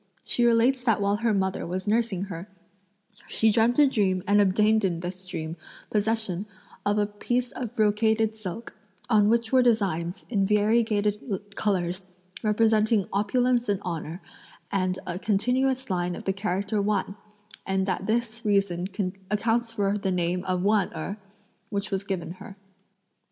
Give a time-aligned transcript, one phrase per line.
[0.23, 2.49] She relates that while her mother was nursing her,
[3.27, 5.57] she dreamt a dream and obtained in this dream
[5.91, 6.47] possession
[6.83, 8.75] of a piece of brocaded silk,
[9.11, 12.01] on which were designs, in variegated colours,
[12.41, 14.23] representing opulence and honour,
[14.71, 17.15] and a continuous line of the character Wan;
[17.63, 18.87] and that this reason
[19.29, 21.17] accounts for the name of Wan Erh,
[21.69, 22.57] which was given her."